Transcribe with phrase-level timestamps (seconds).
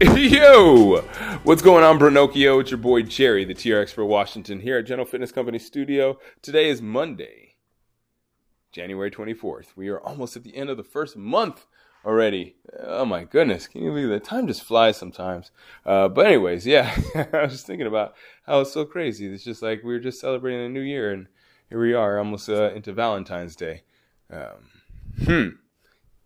[0.16, 1.02] Yo!
[1.42, 2.58] What's going on, Brinocchio?
[2.58, 6.18] It's your boy Jerry, the TRX for Washington, here at General Fitness Company Studio.
[6.40, 7.56] Today is Monday,
[8.72, 9.76] January 24th.
[9.76, 11.66] We are almost at the end of the first month
[12.02, 12.56] already.
[12.82, 14.24] Oh my goodness, can you believe that?
[14.24, 15.50] Time just flies sometimes.
[15.84, 16.98] Uh, but, anyways, yeah,
[17.34, 18.14] I was just thinking about
[18.46, 19.26] how it's so crazy.
[19.26, 21.26] It's just like we were just celebrating a new year, and
[21.68, 23.82] here we are, almost uh, into Valentine's Day.
[24.32, 24.70] Um,
[25.26, 25.48] hmm.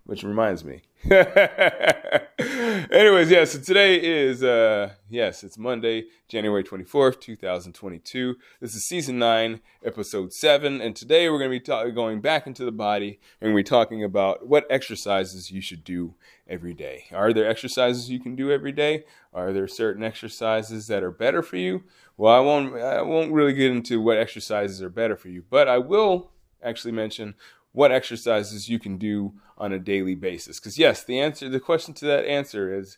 [0.05, 0.83] Which reminds me.
[2.41, 8.35] Anyways, yeah, so today is uh yes, it's Monday, January 24th, 2022.
[8.61, 12.49] This is season 9, episode 7, and today we're going to be ta- going back
[12.49, 16.17] into the body and we're talking about what exercises you should do
[16.49, 17.05] every day.
[17.13, 19.05] Are there exercises you can do every day?
[19.33, 21.85] Are there certain exercises that are better for you?
[22.17, 25.69] Well, I won't I won't really get into what exercises are better for you, but
[25.69, 26.33] I will
[26.65, 27.37] actually mention
[27.75, 30.61] what exercises you can do on a daily basis.
[30.61, 32.97] Because yes, the answer, the question to that answer is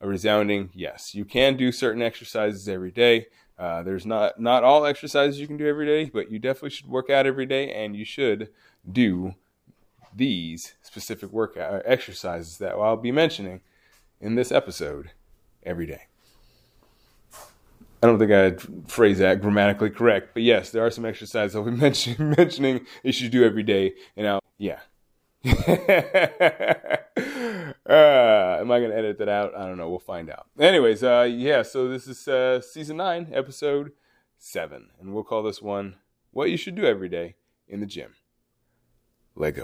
[0.00, 1.14] a resounding yes.
[1.14, 3.26] You can do certain exercises every day.
[3.58, 6.86] Uh, there's not not all exercises you can do every day, but you definitely should
[6.86, 8.48] work out every day, and you should
[8.90, 9.34] do
[10.14, 13.60] these specific workout exercises that I'll be mentioning
[14.20, 15.10] in this episode
[15.64, 16.06] every day.
[18.04, 21.62] I don't think I'd phrase that grammatically correct, but yes, there are some exercises I'll
[21.62, 23.94] be mention, mentioning you should do every day.
[24.14, 24.80] And I'll, yeah.
[25.46, 25.48] uh,
[28.60, 29.56] am I going to edit that out?
[29.56, 29.88] I don't know.
[29.88, 30.48] We'll find out.
[30.60, 33.92] Anyways, uh, yeah, so this is uh, season nine, episode
[34.36, 34.90] seven.
[35.00, 35.96] And we'll call this one
[36.30, 37.36] What You Should Do Every Day
[37.66, 38.16] in the Gym.
[39.34, 39.56] Let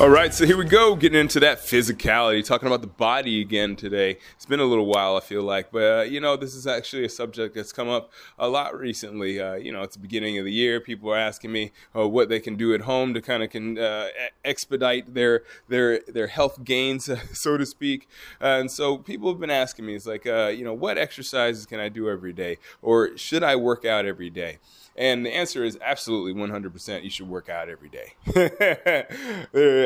[0.00, 3.74] All right, so here we go, getting into that physicality, talking about the body again
[3.74, 4.18] today.
[4.36, 7.04] It's been a little while, I feel like, but uh, you know, this is actually
[7.04, 9.40] a subject that's come up a lot recently.
[9.40, 10.78] Uh, you know, it's the beginning of the year.
[10.80, 13.76] People are asking me uh, what they can do at home to kind of can
[13.76, 14.06] uh,
[14.44, 18.08] expedite their their their health gains, so to speak.
[18.40, 21.80] and so people have been asking me, it's like, uh, you know, what exercises can
[21.80, 24.58] I do every day, or should I work out every day?
[24.98, 28.14] And the answer is absolutely 100% you should work out every day.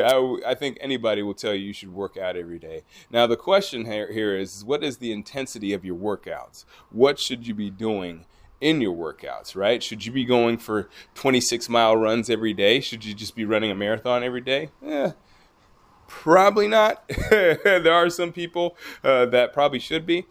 [0.03, 2.81] I, I, think anybody will tell you you should work out every day.
[3.11, 6.65] Now, the question here, here is what is the intensity of your workouts?
[6.89, 8.25] What should you be doing?
[8.59, 9.83] in your workouts, right?
[9.83, 12.79] Should you be going for 26 mile runs every day?
[12.79, 14.69] Should you just be running a marathon every day?
[14.85, 15.11] Eh,
[16.07, 17.03] probably not.
[17.29, 20.27] there are some people uh, that probably should be.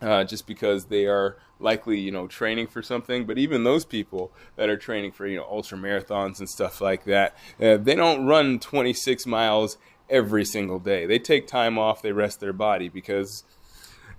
[0.00, 3.26] Uh, just because they are likely, you know, training for something.
[3.26, 7.04] But even those people that are training for, you know, ultra marathons and stuff like
[7.04, 11.06] that, uh, they don't run 26 miles every single day.
[11.06, 13.42] They take time off, they rest their body because,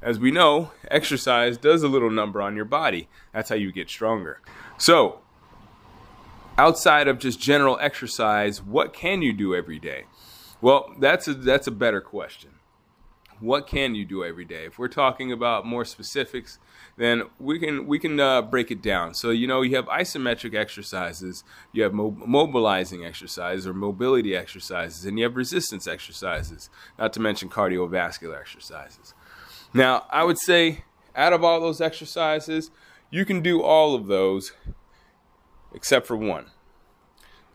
[0.01, 3.07] as we know, exercise does a little number on your body.
[3.33, 4.41] That's how you get stronger.
[4.77, 5.21] So,
[6.57, 10.05] outside of just general exercise, what can you do every day?
[10.59, 12.54] Well, that's a, that's a better question
[13.39, 14.65] what can you do every day?
[14.65, 16.59] If we're talking about more specifics
[16.97, 19.13] then we can we can uh, break it down.
[19.13, 21.43] So you know you have isometric exercises
[21.73, 27.19] you have mo- mobilizing exercises or mobility exercises and you have resistance exercises not to
[27.19, 29.13] mention cardiovascular exercises.
[29.73, 30.85] Now i would say
[31.15, 32.71] out of all those exercises
[33.09, 34.53] you can do all of those
[35.73, 36.45] except for one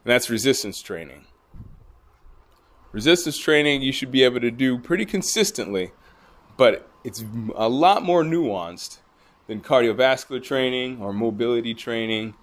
[0.05, 1.27] and that's resistance training
[2.93, 5.93] resistance training you should be able to do pretty consistently,
[6.57, 8.99] but it's a lot more nuanced
[9.47, 12.35] than cardiovascular training or mobility training,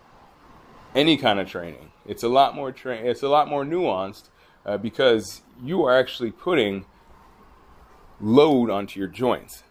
[0.95, 1.91] any kind of training.
[2.05, 4.29] It's a lot more tra- it's a lot more nuanced
[4.65, 6.85] uh, because you are actually putting
[8.19, 9.63] load onto your joints,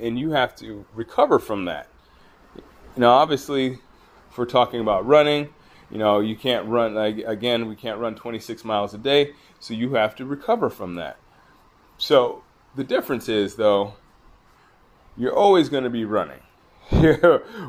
[0.00, 1.88] and you have to recover from that.
[2.96, 3.78] Now, obviously,
[4.30, 5.52] if we're talking about running,
[5.90, 9.74] you know, you can't run, like, again, we can't run 26 miles a day, so
[9.74, 11.16] you have to recover from that.
[11.98, 12.42] So
[12.74, 13.94] the difference is, though,
[15.16, 16.40] you're always going to be running.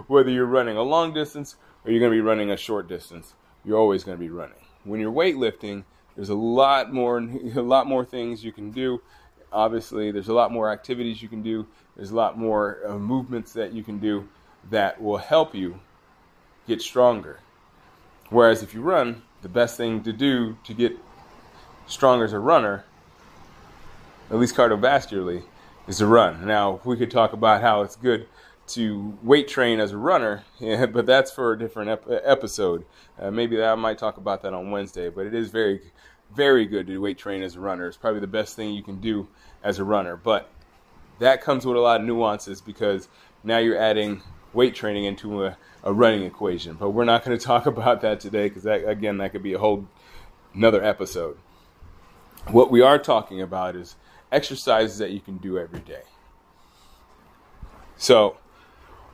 [0.07, 3.33] Whether you're running a long distance or you're going to be running a short distance,
[3.63, 4.57] you're always going to be running.
[4.83, 5.83] When you're weightlifting,
[6.15, 7.17] there's a lot more,
[7.56, 9.01] a lot more things you can do
[9.56, 11.65] obviously, there's a lot more activities you can do.
[11.95, 14.27] There's a lot more uh, movements that you can do
[14.69, 15.79] that will help you
[16.67, 17.39] get stronger.
[18.30, 20.98] Whereas if you run, the best thing to do to get
[21.88, 22.86] stronger as a runner,
[24.30, 25.44] at least cardiovascularly,
[25.88, 26.45] is to run.
[26.45, 28.27] Now, we could talk about how it's good
[28.68, 32.86] to weight train as a runner, yeah, but that's for a different ep- episode.
[33.19, 35.81] Uh, maybe I might talk about that on Wednesday, but it is very,
[36.33, 37.88] very good to weight train as a runner.
[37.88, 39.27] It's probably the best thing you can do
[39.63, 40.18] as a runner.
[40.18, 40.50] But
[41.19, 43.07] that comes with a lot of nuances because
[43.44, 44.22] now you're adding
[44.56, 46.75] weight training into a, a running equation.
[46.75, 49.54] But we're not going to talk about that today because that again that could be
[49.54, 49.88] a whole
[50.54, 51.38] another episode.
[52.48, 53.96] What we are talking about is
[54.31, 56.04] exercises that you can do every day.
[57.98, 58.38] So,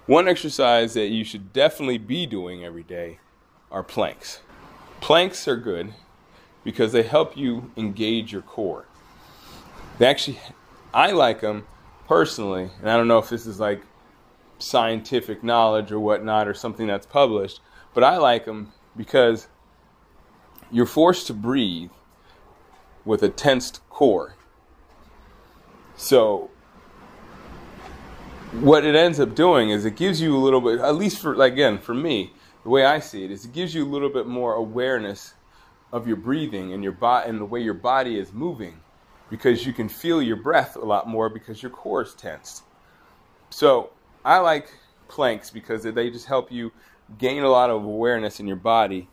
[0.05, 3.19] one exercise that you should definitely be doing every day
[3.71, 4.41] are planks.
[4.99, 5.93] Planks are good
[6.63, 8.85] because they help you engage your core.
[9.97, 10.39] They actually,
[10.93, 11.65] I like them
[12.07, 13.81] personally, and I don't know if this is like
[14.61, 17.59] scientific knowledge or whatnot or something that's published,
[17.93, 19.47] but I like them because
[20.71, 21.91] you're forced to breathe
[23.03, 24.35] with a tensed core.
[25.95, 26.49] So
[28.51, 31.41] what it ends up doing is it gives you a little bit, at least for
[31.41, 34.27] again for me, the way I see it is it gives you a little bit
[34.27, 35.33] more awareness
[35.91, 38.79] of your breathing and your body and the way your body is moving,
[39.29, 42.63] because you can feel your breath a lot more because your core is tensed.
[43.49, 43.89] So
[44.23, 44.71] I like
[45.07, 46.71] planks because they just help you
[47.17, 49.09] gain a lot of awareness in your body,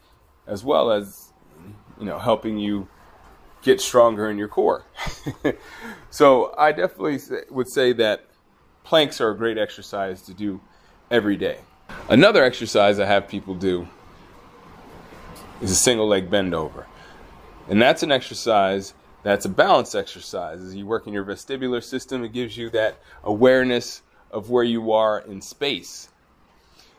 [0.46, 1.32] as well as
[1.98, 2.88] you know helping you
[3.62, 4.84] get stronger in your core.
[6.10, 7.18] so I definitely
[7.50, 8.26] would say that
[8.84, 10.60] planks are a great exercise to do
[11.10, 11.58] every day.
[12.08, 13.88] Another exercise I have people do
[15.60, 16.86] is a single leg bend over.
[17.68, 20.62] And that's an exercise that's a balance exercise.
[20.62, 24.92] As you work in your vestibular system, it gives you that awareness of where you
[24.92, 26.08] are in space.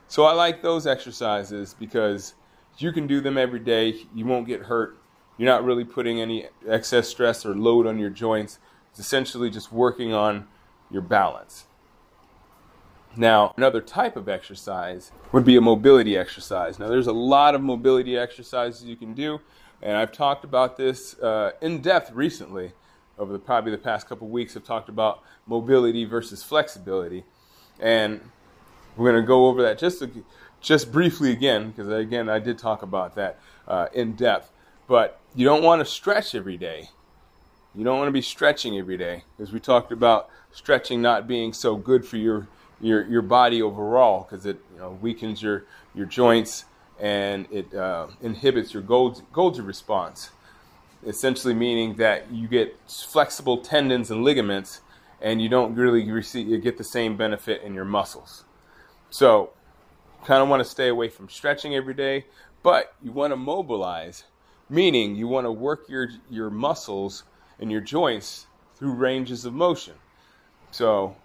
[0.07, 2.33] So I like those exercises because
[2.77, 3.95] you can do them every day.
[4.15, 4.97] You won't get hurt.
[5.37, 8.59] You're not really putting any excess stress or load on your joints.
[8.91, 10.47] It's essentially just working on
[10.89, 11.65] your balance.
[13.15, 16.79] Now, another type of exercise would be a mobility exercise.
[16.79, 19.41] Now, there's a lot of mobility exercises you can do,
[19.81, 22.73] and I've talked about this uh, in depth recently.
[23.19, 27.25] Over the, probably the past couple weeks, I've talked about mobility versus flexibility,
[27.79, 28.21] and
[28.95, 30.01] we're going to go over that just
[30.61, 34.51] just briefly again, because again, I did talk about that uh, in depth.
[34.87, 36.89] But you don't want to stretch every day.
[37.75, 41.53] You don't want to be stretching every day, because we talked about stretching not being
[41.53, 42.47] so good for your
[42.81, 46.65] your your body overall because it you know weakens your your joints
[46.99, 50.31] and it uh, inhibits your Golgi, Golgi response.
[51.05, 54.81] Essentially, meaning that you get flexible tendons and ligaments,
[55.21, 58.43] and you don't really receive get the same benefit in your muscles.
[59.09, 59.51] So,
[60.25, 62.25] kind of want to stay away from stretching every day,
[62.63, 64.25] but you want to mobilize,
[64.69, 67.23] meaning you want to work your your muscles
[67.59, 69.95] and your joints through ranges of motion.
[70.71, 71.15] So,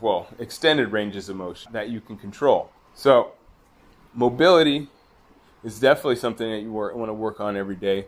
[0.00, 2.70] well, extended ranges of motion that you can control.
[2.94, 3.32] So,
[4.14, 4.88] mobility
[5.62, 8.06] is definitely something that you want to work on every day.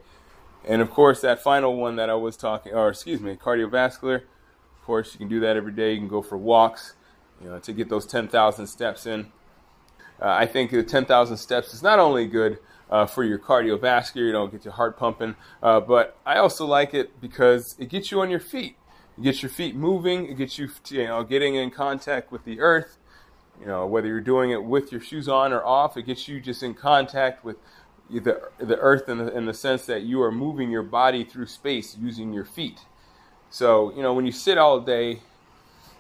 [0.66, 4.16] And of course, that final one that I was talking, or excuse me, cardiovascular.
[4.16, 5.92] Of course, you can do that every day.
[5.92, 6.94] You can go for walks,
[7.40, 9.32] you know, to get those 10,000 steps in.
[10.20, 12.58] Uh, I think the 10,000 steps is not only good
[12.90, 16.94] uh, for your cardiovascular, you know, get your heart pumping, uh, but I also like
[16.94, 18.76] it because it gets you on your feet.
[19.18, 20.26] It gets your feet moving.
[20.26, 22.99] It gets you, you know, getting in contact with the earth.
[23.61, 26.40] You know, whether you're doing it with your shoes on or off, it gets you
[26.40, 27.56] just in contact with
[28.10, 31.46] the the earth in the, in the sense that you are moving your body through
[31.46, 32.80] space using your feet.
[33.50, 35.20] So, you know, when you sit all day,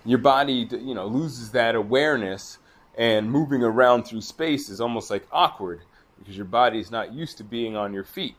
[0.04, 2.58] your body, you know, loses that awareness,
[2.96, 5.80] and moving around through space is almost like awkward
[6.18, 8.36] because your body is not used to being on your feet.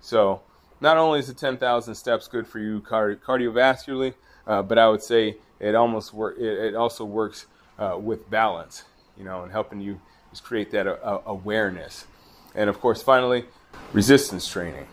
[0.00, 0.40] So,
[0.80, 4.14] not only is the 10,000 steps good for you cardiovascularly,
[4.46, 6.36] uh, but I would say it almost work.
[6.38, 7.46] It, it also works
[7.78, 8.84] uh, with balance,
[9.16, 10.00] you know, and helping you
[10.30, 12.06] just create that uh, awareness.
[12.54, 13.44] And of course, finally,
[13.92, 14.86] resistance training.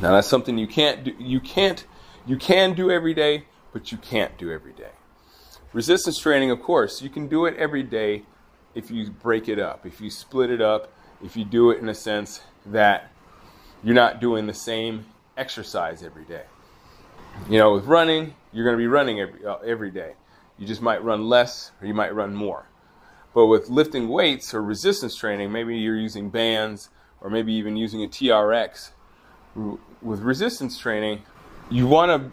[0.00, 1.14] Now that's something you can't do.
[1.18, 1.84] You can't.
[2.26, 4.90] You can do every day, but you can't do every day.
[5.72, 8.22] Resistance training, of course, you can do it every day
[8.74, 10.92] if you break it up, if you split it up,
[11.22, 13.10] if you do it in a sense that
[13.82, 15.04] you're not doing the same
[15.36, 16.44] exercise every day.
[17.48, 20.12] You know, with running, you're going to be running every, uh, every day.
[20.58, 22.66] You just might run less or you might run more.
[23.34, 26.88] But with lifting weights or resistance training, maybe you're using bands
[27.20, 28.90] or maybe even using a TRX.
[29.54, 31.22] With resistance training,
[31.70, 32.30] you want to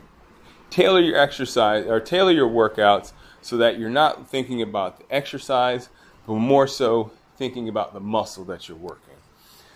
[0.70, 5.90] tailor your exercise or tailor your workouts so that you're not thinking about the exercise,
[6.26, 9.16] but more so thinking about the muscle that you're working.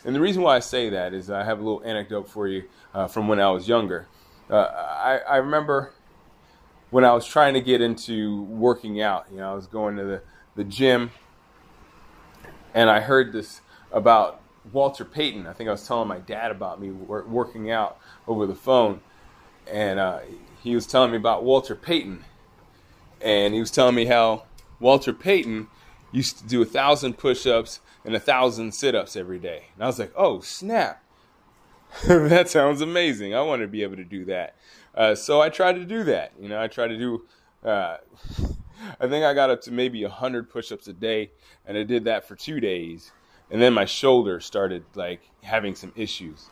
[0.03, 2.63] And the reason why I say that is I have a little anecdote for you
[2.93, 4.07] uh, from when I was younger.
[4.49, 5.91] Uh, I, I remember
[6.91, 10.03] when I was trying to get into working out, you know, I was going to
[10.03, 10.21] the,
[10.55, 11.11] the gym
[12.75, 15.47] and I heard this about Walter Payton.
[15.47, 19.01] I think I was telling my dad about me working out over the phone.
[19.67, 20.19] And uh,
[20.61, 22.25] he was telling me about Walter Payton.
[23.21, 24.43] And he was telling me how
[24.79, 25.67] Walter Payton
[26.11, 29.65] used to do a thousand push ups and a thousand sit ups every day.
[29.73, 31.03] And I was like, oh, snap.
[32.07, 33.33] that sounds amazing.
[33.33, 34.55] I want to be able to do that.
[34.93, 36.33] Uh, so I tried to do that.
[36.39, 37.25] You know, I tried to do.
[37.63, 37.97] Uh,
[38.99, 41.31] I think I got up to maybe a 100 push-ups a day,
[41.65, 43.11] and I did that for two days,
[43.51, 46.49] and then my shoulder started like having some issues.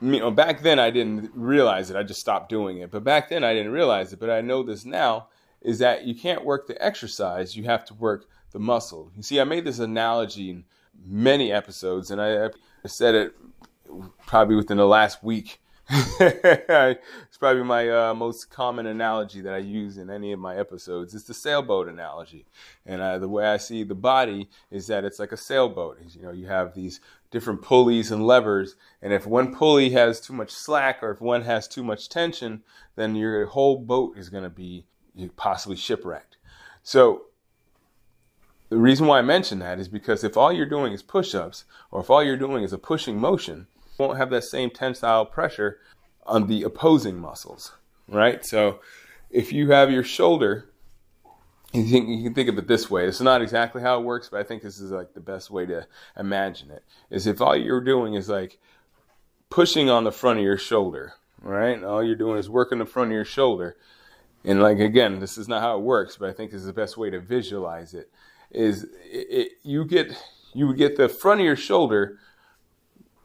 [0.00, 1.96] You know, back then I didn't realize it.
[1.96, 2.90] I just stopped doing it.
[2.90, 4.18] But back then I didn't realize it.
[4.18, 5.28] But I know this now
[5.60, 9.10] is that you can't work the exercise; you have to work the muscle.
[9.16, 10.64] You see, I made this analogy in
[11.04, 12.50] many episodes, and I, I
[12.88, 13.34] said it
[14.26, 15.60] probably within the last week
[16.20, 21.14] it's probably my uh, most common analogy that I use in any of my episodes.
[21.14, 22.46] It's the sailboat analogy,
[22.86, 25.98] and uh, the way I see the body is that it's like a sailboat.
[26.14, 30.32] You know, you have these different pulleys and levers, and if one pulley has too
[30.32, 32.62] much slack or if one has too much tension,
[32.96, 34.86] then your whole boat is going to be
[35.36, 36.38] possibly shipwrecked.
[36.82, 37.24] So
[38.70, 42.00] the reason why I mention that is because if all you're doing is push-ups, or
[42.00, 43.66] if all you're doing is a pushing motion,
[43.98, 45.78] won't have that same tensile pressure
[46.24, 47.72] on the opposing muscles,
[48.08, 48.44] right?
[48.44, 48.80] So
[49.30, 50.70] if you have your shoulder,
[51.72, 53.06] you, think, you can think of it this way.
[53.06, 55.66] It's not exactly how it works, but I think this is like the best way
[55.66, 56.84] to imagine it.
[57.10, 58.58] Is if all you're doing is like
[59.50, 61.76] pushing on the front of your shoulder, right?
[61.76, 63.76] And all you're doing is working the front of your shoulder.
[64.44, 66.72] And like again, this is not how it works, but I think this is the
[66.72, 68.10] best way to visualize it.
[68.50, 70.12] Is it, it, you get
[70.52, 72.18] you would get the front of your shoulder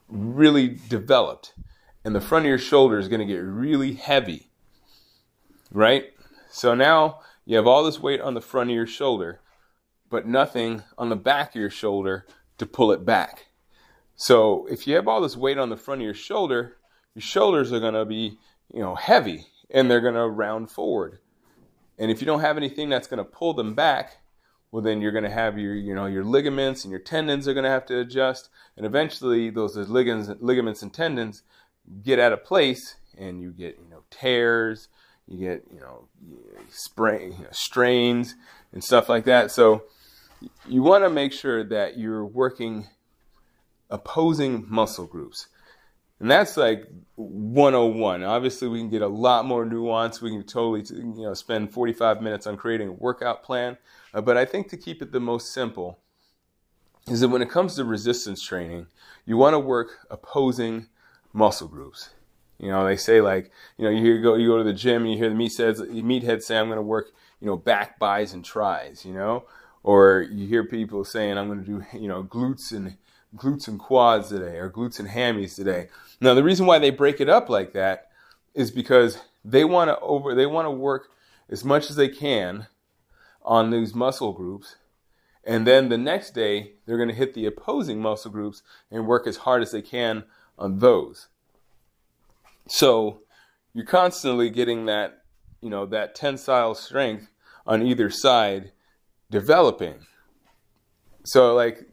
[0.07, 1.53] really developed
[2.07, 4.49] and the front of your shoulder is going to get really heavy,
[5.71, 6.05] right?
[6.49, 9.41] So now you have all this weight on the front of your shoulder,
[10.09, 12.25] but nothing on the back of your shoulder
[12.59, 13.47] to pull it back.
[14.15, 16.77] So if you have all this weight on the front of your shoulder,
[17.13, 18.37] your shoulders are going to be,
[18.73, 21.19] you know, heavy and they're going to round forward.
[21.99, 24.17] And if you don't have anything that's going to pull them back,
[24.71, 27.53] well then you're going to have your you know your ligaments and your tendons are
[27.53, 28.49] going to have to adjust.
[28.75, 31.43] And eventually those ligaments ligaments and tendons
[32.03, 34.89] get out of place and you get you know tears
[35.27, 36.07] you get you know
[36.69, 38.35] sprain you know, strains
[38.73, 39.51] and stuff like that.
[39.51, 39.83] So
[40.67, 42.87] you want to make sure that you're working
[43.89, 45.47] opposing muscle groups
[46.19, 48.23] and that's like 101.
[48.23, 50.21] Obviously, we can get a lot more nuance.
[50.21, 53.77] We can totally, you know, spend 45 minutes on creating a workout plan.
[54.13, 55.99] Uh, but I think to keep it the most simple
[57.07, 58.87] is that when it comes to resistance training,
[59.25, 60.87] you want to work opposing
[61.33, 62.09] muscle groups.
[62.57, 65.03] You know, they say like, you know, you hear go you go to the gym
[65.03, 68.33] and you hear the meatheads meatheads say I'm going to work, you know, back, buys,
[68.33, 69.05] and tries.
[69.05, 69.45] You know,
[69.83, 72.97] or you hear people saying I'm going to do, you know, glutes and
[73.35, 75.89] glutes and quads today or glutes and hammies today.
[76.21, 78.09] Now, the reason why they break it up like that
[78.53, 81.09] is because they want to over they want to work
[81.49, 82.67] as much as they can
[83.43, 84.75] on these muscle groups.
[85.43, 89.25] And then the next day, they're going to hit the opposing muscle groups and work
[89.25, 90.25] as hard as they can
[90.59, 91.27] on those.
[92.67, 93.21] So
[93.73, 95.23] you're constantly getting that,
[95.61, 97.29] you know, that tensile strength
[97.65, 98.71] on either side
[99.31, 100.05] developing.
[101.23, 101.86] So like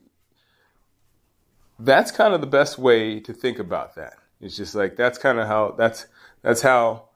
[1.78, 4.14] that's kind of the best way to think about that.
[4.40, 6.06] It's just like that's kind of how that's
[6.42, 7.08] that's how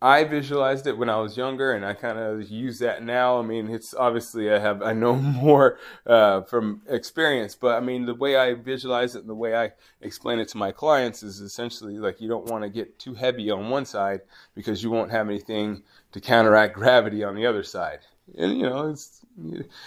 [0.00, 3.38] I visualized it when I was younger, and I kind of use that now.
[3.38, 8.06] I mean, it's obviously I have I know more uh, from experience, but I mean
[8.06, 11.40] the way I visualize it and the way I explain it to my clients is
[11.40, 14.20] essentially like you don't want to get too heavy on one side
[14.54, 18.00] because you won't have anything to counteract gravity on the other side.
[18.38, 19.24] And you know, it's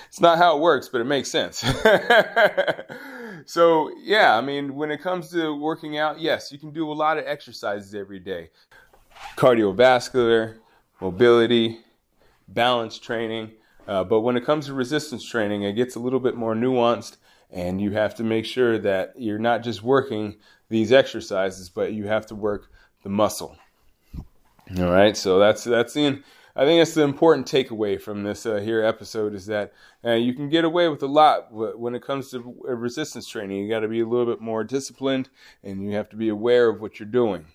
[0.10, 1.60] it's not how it works, but it makes sense.
[3.46, 6.94] so, yeah, I mean, when it comes to working out, yes, you can do a
[6.94, 8.50] lot of exercises every day
[9.36, 10.58] cardiovascular,
[11.02, 11.80] mobility,
[12.48, 13.52] balance training.
[13.88, 17.18] Uh, but when it comes to resistance training, it gets a little bit more nuanced,
[17.50, 20.36] and you have to make sure that you're not just working
[20.70, 22.70] these exercises, but you have to work
[23.04, 23.56] the muscle.
[24.78, 26.22] All right, so that's that's the
[26.58, 29.74] I think that's the important takeaway from this uh, here episode is that
[30.04, 33.60] uh, you can get away with a lot when it comes to resistance training.
[33.60, 35.30] You got to be a little bit more disciplined,
[35.64, 37.46] and you have to be aware of what you're doing.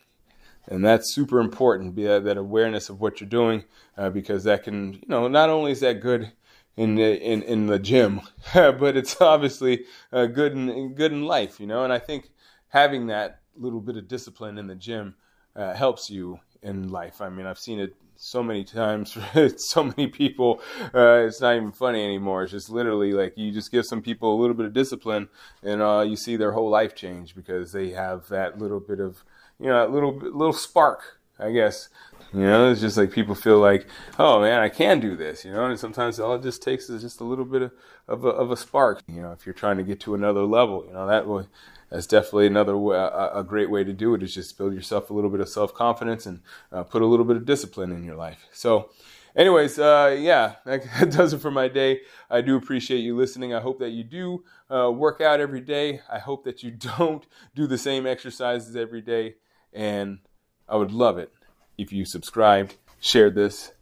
[0.69, 1.97] and that's super important.
[1.97, 3.65] Be that, that awareness of what you're doing,
[3.99, 6.31] uh, because that can, you know, not only is that good
[6.77, 8.21] in the, in in the gym,
[8.55, 11.83] but it's obviously uh, good in good in life, you know.
[11.83, 12.31] And I think
[12.69, 15.17] having that little bit of discipline in the gym
[15.57, 17.21] uh, helps you in life.
[17.21, 20.61] I mean, I've seen it so many times for so many people
[20.95, 24.35] uh, it's not even funny anymore it's just literally like you just give some people
[24.35, 25.29] a little bit of discipline
[25.62, 29.25] and uh, you see their whole life change because they have that little bit of
[29.62, 31.88] you know, a little little spark, I guess.
[32.35, 33.87] You know, it's just like people feel like,
[34.19, 35.45] oh man, I can do this.
[35.45, 37.73] You know, and sometimes all it just takes is just a little bit of
[38.09, 39.02] of a, of a spark.
[39.07, 41.45] You know, if you're trying to get to another level, you know that way.
[41.93, 44.23] That's definitely another way, a, great way to do it.
[44.23, 46.41] Is just build yourself a little bit of self confidence and
[46.73, 48.47] uh, put a little bit of discipline in your life.
[48.51, 48.89] So,
[49.37, 52.01] anyways, uh, yeah, that does it for my day.
[52.31, 53.53] I do appreciate you listening.
[53.53, 54.43] I hope that you do
[54.75, 56.01] uh, work out every day.
[56.11, 59.35] I hope that you don't do the same exercises every day.
[59.75, 60.21] And
[60.67, 61.31] I would love it
[61.77, 63.73] if you subscribed, shared this,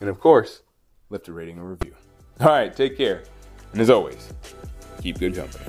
[0.00, 0.62] and of course,
[1.10, 1.94] left a rating and review.
[2.40, 3.24] All right, take care.
[3.72, 4.32] And as always,
[5.02, 5.66] keep good company.